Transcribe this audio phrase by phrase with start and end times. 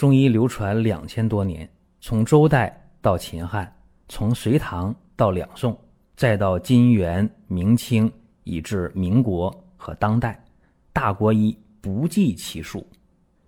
[0.00, 3.70] 中医流传两千多年，从周代到秦汉，
[4.08, 5.78] 从隋唐到两宋，
[6.16, 8.10] 再到金元明清，
[8.44, 10.42] 以至民国和当代，
[10.90, 12.88] 大国医不计其数。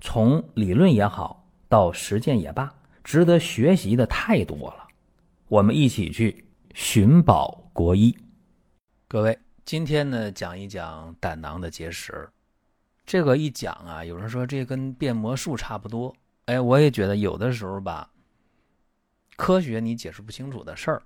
[0.02, 2.70] 从理论也好，到实践也罢，
[3.02, 4.86] 值得学习的太多了。
[5.48, 6.44] 我们一起去
[6.74, 8.14] 寻宝国医。
[9.08, 12.28] 各位，今天呢讲一讲胆囊的结石。
[13.06, 16.14] 这个一讲啊，有人说这跟变魔术差不多。
[16.46, 18.10] 哎，我也觉得有的时候吧，
[19.36, 21.02] 科学你解释不清楚的事儿，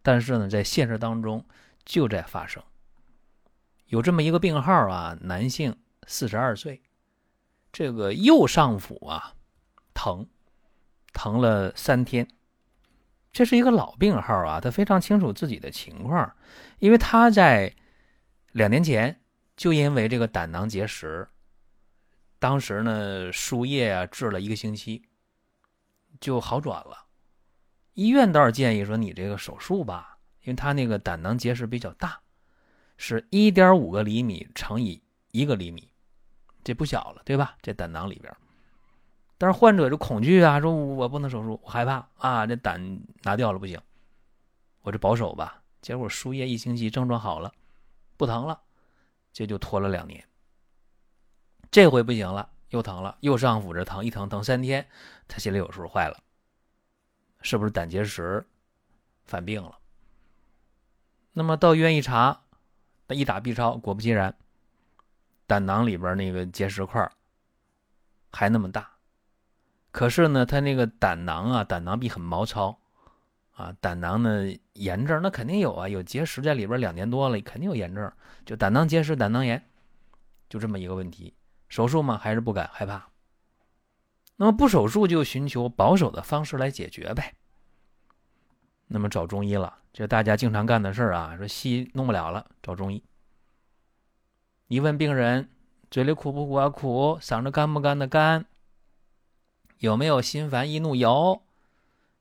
[0.00, 1.44] 但是呢，在现实当中
[1.84, 2.62] 就在发生。
[3.86, 6.82] 有这么一个病号啊，男性，四十二岁，
[7.72, 9.34] 这个右上腹啊
[9.92, 10.26] 疼，
[11.12, 12.28] 疼了三天。
[13.32, 16.34] 这是一个老病号啊，他非常清楚自己的情况，
[16.78, 17.74] 因为他在
[18.52, 19.20] 两年前
[19.56, 21.28] 就因为这个胆囊结石。
[22.46, 25.02] 当时呢，输液啊，治了一个星期，
[26.20, 26.96] 就好转了。
[27.94, 32.20] 医院倒是建议说你这个手术吧，因为他那个胆囊结石比较大，
[32.98, 35.90] 是一点五个厘米乘以一个厘米，
[36.62, 37.56] 这不小了，对吧？
[37.62, 38.32] 这胆囊里边，
[39.38, 43.76] 但是患者就恐惧啊，说我不能手术，我害怕啊，这胆拿掉了不行，
[44.82, 45.60] 我这保守吧。
[45.82, 47.52] 结果输液一星期，症状好了，
[48.16, 48.62] 不疼了，
[49.32, 50.24] 这就拖了两年。
[51.70, 54.86] 这回不行了，又疼了，右上腹这疼，一疼疼三天，
[55.28, 56.16] 他心里有数，坏了，
[57.42, 58.46] 是不是胆结石
[59.24, 59.76] 犯病了？
[61.32, 62.40] 那么到医院一查，
[63.06, 64.34] 他一打 B 超，果不其然，
[65.46, 67.10] 胆囊里边那个结石块
[68.32, 68.90] 还那么大。
[69.90, 72.78] 可是呢，他那个胆囊啊，胆囊壁很毛糙
[73.52, 78.10] 啊，胆囊呢炎症那肯定有啊，有结石在里边两年多了，肯定有炎症，
[78.44, 79.62] 就胆囊结石、胆囊炎，
[80.48, 81.34] 就这么一个问题。
[81.68, 82.16] 手术吗？
[82.16, 83.08] 还是不敢害怕？
[84.36, 87.34] 那么不手术就寻求保守的方式来解决呗。
[88.86, 91.36] 那么找中医了，这大家经常干的事儿啊。
[91.36, 93.02] 说西医弄不了了，找中医。
[94.68, 95.50] 一问病人，
[95.90, 96.68] 嘴里苦不苦啊？
[96.68, 97.18] 苦。
[97.20, 98.46] 嗓子干不干的干。
[99.78, 100.94] 有没有心烦易怒？
[100.94, 101.42] 有。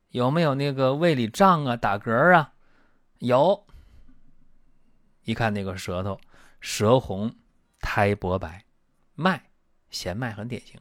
[0.09, 2.53] 有没有那个胃里胀啊、打嗝啊？
[3.19, 3.65] 有。
[5.23, 6.19] 一看那个舌头，
[6.59, 7.35] 舌红，
[7.79, 8.64] 苔薄白。
[9.15, 9.49] 脉，
[9.89, 10.79] 弦脉很典型。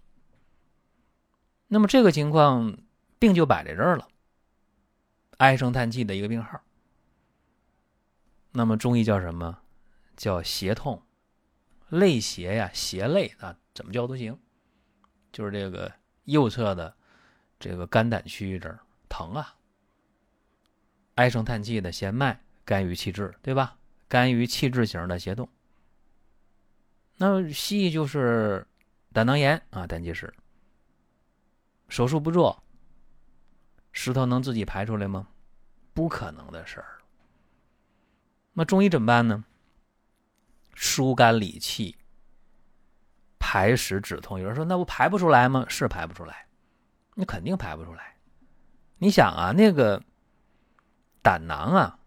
[1.69, 2.77] 那么这个情况，
[3.19, 4.09] 病就摆在这儿了，
[5.39, 6.61] 唉声叹气的一个病号。
[8.53, 9.63] 那么中医叫什么？
[10.17, 11.03] 叫胁痛，
[11.89, 14.39] 肋胁呀，胁肋啊，怎么叫都行。
[15.33, 15.93] 就是这个
[16.25, 16.97] 右侧的
[17.59, 18.79] 这个肝胆区域这儿
[19.09, 19.57] 疼啊，
[21.17, 23.77] 唉声叹气的弦脉，肝郁气滞，对吧？
[24.07, 25.49] 肝郁气滞型的胁痛。
[27.17, 28.67] 那西医就是
[29.13, 30.33] 胆囊炎啊，胆结石，
[31.89, 32.63] 手术不做，
[33.93, 35.29] 石头能自己排出来吗？
[35.93, 36.99] 不可能的事儿。
[38.53, 39.45] 那中医怎么办呢？
[40.75, 41.97] 疏肝理气，
[43.39, 44.41] 排石止痛。
[44.41, 45.65] 有人说，那不排不出来吗？
[45.69, 46.47] 是排不出来，
[47.15, 48.17] 你肯定排不出来。
[48.99, 50.03] 你想啊，那个
[51.23, 51.99] 胆囊啊，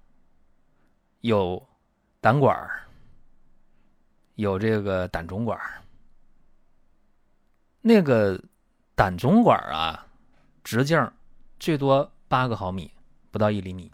[1.22, 1.66] 有
[2.20, 2.87] 胆管儿。
[4.38, 5.60] 有这个胆总管，
[7.82, 8.40] 那个
[8.94, 10.06] 胆总管啊，
[10.64, 11.12] 直径
[11.60, 12.92] 最多八个毫米，
[13.32, 13.92] 不到一厘米。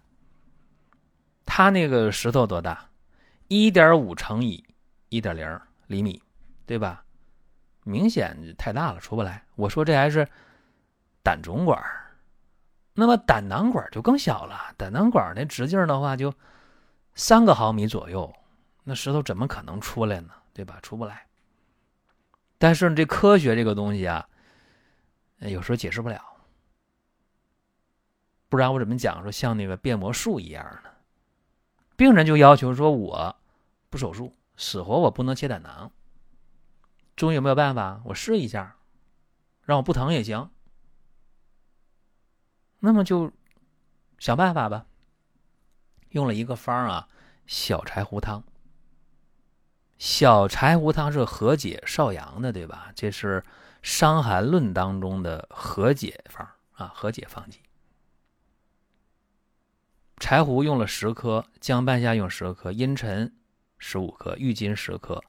[1.46, 2.90] 它那个石头多大？
[3.48, 4.62] 一点五乘以
[5.08, 6.22] 一点零厘米，
[6.66, 7.06] 对吧？
[7.86, 9.46] 明显太大了，出不来。
[9.56, 10.28] 我说这还是
[11.22, 11.82] 胆总管，
[12.94, 14.74] 那么胆囊管就更小了。
[14.76, 16.34] 胆囊管那直径的话，就
[17.16, 18.34] 三个毫米左右。
[18.84, 20.34] 那石头怎么可能出来呢？
[20.54, 20.80] 对吧？
[20.82, 21.28] 出不来。
[22.58, 24.28] 但是这科学这个东西啊，
[25.40, 26.24] 有时候解释不了。
[28.50, 30.90] 不然我怎么讲说像那个变魔术一样呢？
[31.96, 33.36] 病人就要求说我
[33.90, 35.92] 不手术，死活我不能切胆囊。
[37.16, 38.02] 中医有没有办法？
[38.06, 38.76] 我试一下，
[39.64, 40.50] 让我不疼也行。
[42.80, 43.32] 那么就
[44.20, 44.86] 想办法吧。
[46.10, 47.08] 用了一个方啊，
[47.48, 48.44] 小柴胡汤。
[49.98, 52.92] 小柴胡汤是和解少阳的，对吧？
[52.96, 53.42] 这是
[53.82, 57.60] 《伤寒论》当中的和解方啊，和解方剂。
[60.18, 63.34] 柴胡用了十克，姜半夏用十克，茵陈
[63.78, 65.22] 十五克，郁金十克，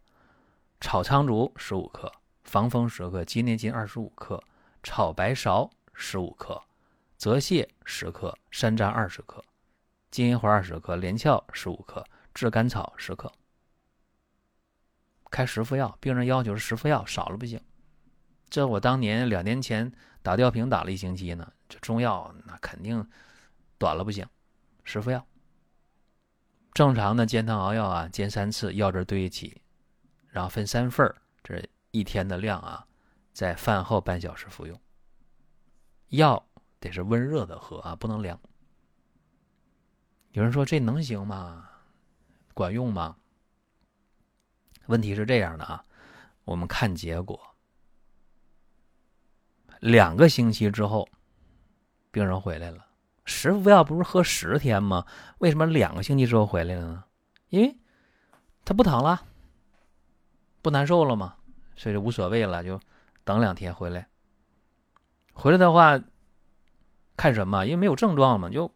[0.80, 2.12] 炒苍术十五克，
[2.44, 4.42] 防风十克，鸡内金二十五克，
[4.82, 6.62] 炒白芍十五克，
[7.16, 9.44] 泽泻十克，山楂二十克，
[10.10, 13.32] 金银花二十克，连翘十五克，炙甘草十克。
[15.34, 17.60] 开十副药，病人要求是十副药，少了不行。
[18.48, 19.90] 这我当年两年前
[20.22, 23.04] 打吊瓶打了一星期呢，这中药那肯定
[23.76, 24.24] 短了不行，
[24.84, 25.26] 十副药。
[26.72, 29.60] 正常的煎汤熬药啊，煎三次，药汁兑一起，
[30.28, 31.60] 然后分三份，这
[31.90, 32.86] 一天的量啊，
[33.32, 34.80] 在饭后半小时服用。
[36.10, 36.46] 药
[36.78, 38.38] 得是温热的喝啊，不能凉。
[40.30, 41.68] 有人说这能行吗？
[42.54, 43.16] 管用吗？
[44.86, 45.84] 问题是这样的啊，
[46.44, 47.40] 我们看结果。
[49.80, 51.08] 两个星期之后，
[52.10, 52.86] 病人回来了，
[53.24, 55.04] 十副药不是喝十天吗？
[55.38, 57.04] 为什么两个星期之后回来了呢？
[57.48, 57.76] 因为
[58.64, 59.22] 他不疼了，
[60.62, 61.36] 不难受了嘛，
[61.76, 62.80] 所以就无所谓了，就
[63.24, 64.08] 等两天回来。
[65.34, 66.00] 回来的话，
[67.16, 67.66] 看什么？
[67.66, 68.72] 因为没有症状嘛，就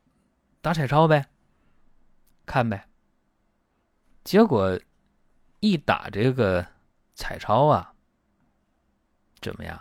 [0.61, 1.27] 打彩超呗。
[2.45, 2.89] 看呗，
[4.25, 4.79] 结果
[5.61, 6.67] 一打这个
[7.15, 7.95] 彩超啊，
[9.41, 9.81] 怎么样？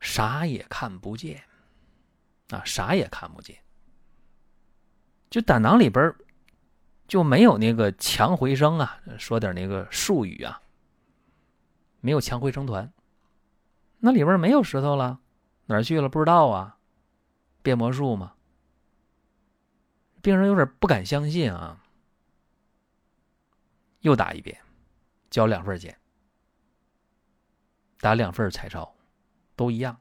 [0.00, 1.42] 啥也看不见
[2.48, 3.56] 啊，啥也看不见。
[5.28, 6.14] 就胆囊里边
[7.06, 10.60] 就没有那个强回声啊，说点那个术语啊，
[12.00, 12.92] 没有强回声团，
[13.98, 15.20] 那里边没有石头了，
[15.66, 16.08] 哪儿去了？
[16.08, 16.78] 不知道啊，
[17.62, 18.34] 变魔术吗？
[20.22, 21.84] 病人有点不敢相信啊，
[24.00, 24.58] 又打一遍，
[25.30, 25.98] 交两份钱，
[27.98, 28.94] 打两份彩超，
[29.56, 30.00] 都一样，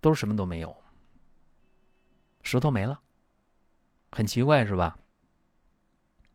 [0.00, 0.76] 都什么都没有，
[2.42, 3.00] 石头没了，
[4.10, 4.98] 很奇怪是吧？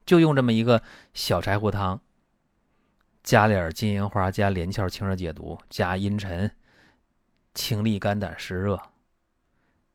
[0.05, 0.83] 就用这么一个
[1.13, 2.01] 小柴胡汤，
[3.23, 6.55] 加点金银花，加连翘清热解毒，加茵陈，
[7.53, 8.81] 清利肝胆湿热。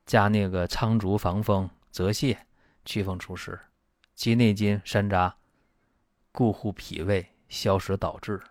[0.04, 2.36] 加那个苍竹防风泽泻
[2.84, 3.58] 祛风除湿，
[4.14, 5.34] 鸡内金山楂
[6.32, 8.42] 固护脾胃消食导滞，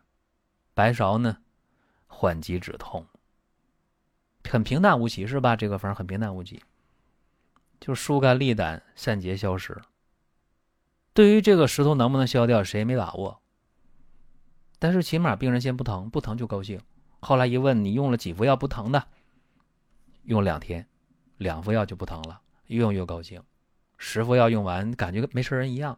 [0.74, 1.39] 白芍呢
[2.07, 3.06] 缓急止痛。
[4.48, 5.56] 很平淡无奇是吧？
[5.56, 6.62] 这个方很平淡无奇，
[7.80, 9.81] 就疏肝利胆散结消食。
[11.13, 13.42] 对于这个石头能不能消掉，谁也没把握。
[14.80, 16.80] 但是起码病人先不疼，不疼就高兴。
[17.19, 19.07] 后来一问你用了几副药不疼的，
[20.24, 20.88] 用两天。
[21.38, 23.44] 两副药就不疼了，越用越高兴。
[23.98, 25.98] 十副药用完，感觉跟没事人一样。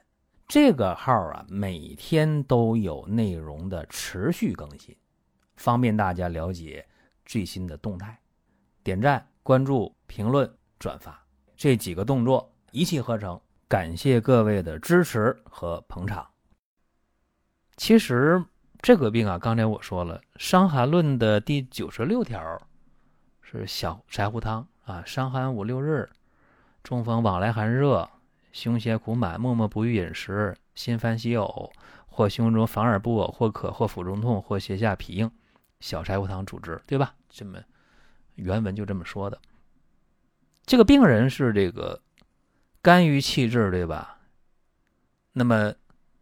[0.51, 4.93] 这个号啊，每天都有内容的持续更新，
[5.55, 6.85] 方便大家了解
[7.25, 8.19] 最新的动态。
[8.83, 11.25] 点赞、关注、评论、转发
[11.55, 13.39] 这几个动作一气呵成，
[13.69, 16.29] 感谢各位的支持和捧场。
[17.77, 18.43] 其实
[18.81, 22.61] 这个病啊，刚才我说了，《伤寒论》的第九十六条。
[23.41, 26.09] 是小柴胡汤啊，伤寒五六日，
[26.83, 28.09] 中风往来寒热，
[28.51, 31.71] 胸胁苦满，默默不欲饮食，心烦喜呕，
[32.07, 35.31] 或胸中烦而不呕，或渴，或腹中痛，或胁下痞硬，
[35.79, 37.15] 小柴胡汤主之，对吧？
[37.29, 37.59] 这么
[38.35, 39.39] 原文就这么说的。
[40.65, 42.01] 这个病人是这个
[42.81, 44.19] 肝郁气滞，对吧？
[45.33, 45.73] 那么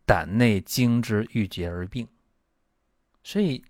[0.05, 2.07] 胆内精之郁结而病，
[3.23, 3.63] 所以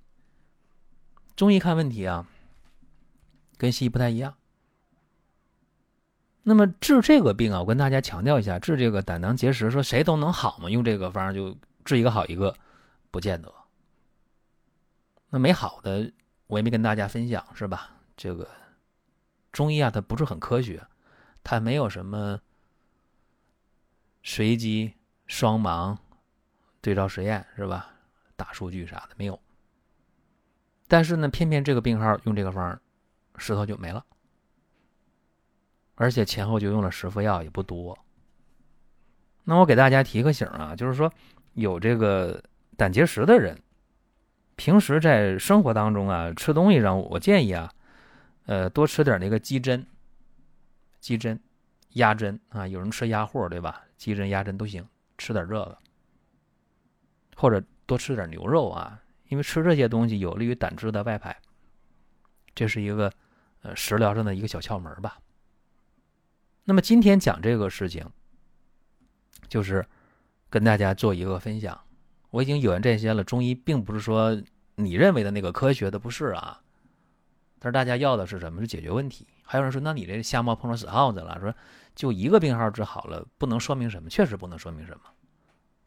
[1.36, 2.28] 中医看问题啊。
[3.58, 4.38] 跟西医不太一样。
[6.50, 10.68] 那么治这个病啊，我跟大家强调一下，治这个胆囊结石，说谁都能好吗？
[10.68, 12.56] 用这个方就治一个好一个，
[13.12, 13.54] 不见得。
[15.30, 16.12] 那没好的，
[16.48, 17.92] 我也没跟大家分享，是吧？
[18.18, 18.50] 这个
[19.52, 20.84] 中医啊，它不是很科学，
[21.44, 22.40] 它没有什么
[24.24, 24.94] 随机
[25.28, 25.96] 双盲
[26.82, 27.92] 对照实验，是吧？
[28.36, 29.40] 大数据啥的没有。
[30.88, 32.82] 但是呢，偏偏这个病号用这个方。
[33.42, 34.06] 石头就没了，
[36.00, 37.98] 而且前后就用了十副药，也不多。
[39.44, 41.12] 那我给大家提个醒啊，就是说
[41.56, 42.42] 有这个
[42.78, 43.62] 胆结石的人，
[44.56, 47.70] 平时在生活当中啊，吃东西上，我建议啊，
[48.46, 49.86] 呃，多吃点那个鸡胗、
[51.02, 51.38] 鸡胗、
[51.96, 52.66] 鸭胗啊。
[52.66, 53.84] 有人吃鸭货对吧？
[53.98, 54.88] 鸡胗、鸭胗都行，
[55.18, 55.78] 吃点这个，
[57.36, 61.36] 或者多吃点牛肉啊，因为吃这些东西有利于胆汁的外排，
[62.56, 63.12] 这是一个。
[63.62, 65.20] 呃，食疗上的一个小窍门吧。
[66.70, 68.08] 那么今天讲这个事情，
[69.48, 69.84] 就是
[70.52, 71.82] 跟大家做一个分享。
[72.30, 74.40] 我已经有言这些了，中医并不是说
[74.76, 76.62] 你认为的那个科学的不是啊。
[77.58, 78.62] 但是大家要的是什么？
[78.62, 79.26] 是解决问题。
[79.42, 81.52] 还有人说，那你这瞎猫碰到死耗子了，说
[81.96, 84.08] 就一个病号治好了，不能说明什么？
[84.08, 85.02] 确实不能说明什么。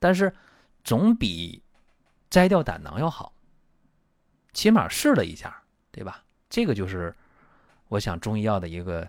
[0.00, 0.34] 但是
[0.82, 1.62] 总比
[2.28, 3.32] 摘掉胆囊要好，
[4.52, 5.62] 起码试了一下，
[5.92, 6.24] 对吧？
[6.50, 7.14] 这个就是
[7.86, 9.08] 我想中医药的一个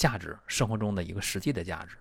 [0.00, 1.98] 价值，生活中的一个实际的价值。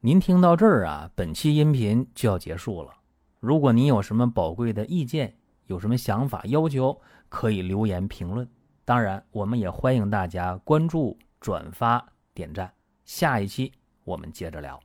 [0.00, 2.90] 您听到这儿啊，本期音频就要结束了。
[3.38, 8.50] 如果您有什么宝贵的意见，有什么想法要求，可以留言评论。
[8.84, 12.04] 当然，我们也欢迎大家关注、转发、
[12.34, 12.68] 点赞。
[13.04, 14.80] 下一期我们接着聊。